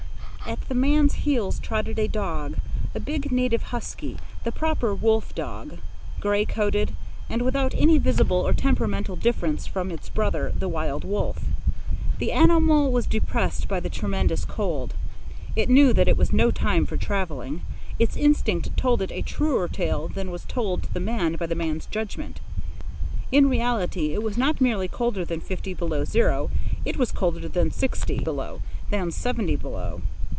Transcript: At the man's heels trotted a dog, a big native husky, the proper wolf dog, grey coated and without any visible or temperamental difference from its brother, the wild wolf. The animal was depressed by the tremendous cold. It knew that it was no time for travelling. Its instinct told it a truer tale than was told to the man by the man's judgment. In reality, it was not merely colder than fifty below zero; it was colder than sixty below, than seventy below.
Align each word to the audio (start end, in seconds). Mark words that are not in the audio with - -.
At 0.47 0.67
the 0.67 0.75
man's 0.75 1.13
heels 1.13 1.59
trotted 1.59 1.97
a 1.99 2.09
dog, 2.09 2.57
a 2.93 2.99
big 2.99 3.31
native 3.31 3.61
husky, 3.61 4.17
the 4.43 4.51
proper 4.51 4.93
wolf 4.93 5.33
dog, 5.33 5.77
grey 6.19 6.43
coated 6.43 6.93
and 7.29 7.41
without 7.43 7.73
any 7.77 7.97
visible 7.97 8.37
or 8.45 8.51
temperamental 8.51 9.15
difference 9.15 9.65
from 9.65 9.91
its 9.91 10.09
brother, 10.09 10.51
the 10.53 10.67
wild 10.67 11.05
wolf. 11.05 11.39
The 12.19 12.33
animal 12.33 12.91
was 12.91 13.05
depressed 13.05 13.69
by 13.69 13.79
the 13.79 13.89
tremendous 13.89 14.43
cold. 14.43 14.93
It 15.55 15.69
knew 15.69 15.93
that 15.93 16.09
it 16.09 16.17
was 16.17 16.33
no 16.33 16.51
time 16.51 16.85
for 16.85 16.97
travelling. 16.97 17.61
Its 17.97 18.17
instinct 18.17 18.75
told 18.75 19.01
it 19.01 19.11
a 19.11 19.21
truer 19.21 19.69
tale 19.69 20.09
than 20.09 20.31
was 20.31 20.43
told 20.45 20.83
to 20.83 20.93
the 20.93 20.99
man 20.99 21.35
by 21.35 21.45
the 21.45 21.55
man's 21.55 21.85
judgment. 21.85 22.41
In 23.31 23.47
reality, 23.47 24.13
it 24.13 24.23
was 24.23 24.37
not 24.37 24.59
merely 24.59 24.89
colder 24.89 25.23
than 25.23 25.39
fifty 25.39 25.73
below 25.73 26.03
zero; 26.03 26.49
it 26.83 26.97
was 26.97 27.13
colder 27.13 27.47
than 27.47 27.71
sixty 27.71 28.19
below, 28.19 28.61
than 28.89 29.11
seventy 29.11 29.55
below. 29.55 30.01